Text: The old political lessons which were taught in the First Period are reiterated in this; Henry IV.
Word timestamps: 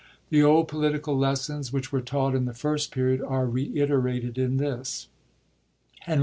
The 0.31 0.41
old 0.41 0.67
political 0.67 1.15
lessons 1.15 1.71
which 1.71 1.91
were 1.91 2.01
taught 2.01 2.33
in 2.33 2.45
the 2.45 2.55
First 2.55 2.91
Period 2.91 3.21
are 3.21 3.45
reiterated 3.45 4.35
in 4.39 4.57
this; 4.57 5.09
Henry 6.07 6.15
IV. 6.15 6.19